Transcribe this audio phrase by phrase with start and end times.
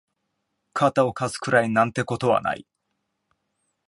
[0.73, 2.65] 肩を貸すくらいなんてことはない